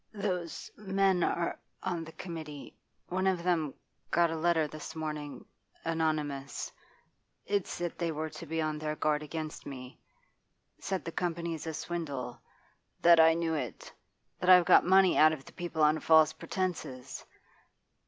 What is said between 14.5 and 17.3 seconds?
got money out of the people on false pretences.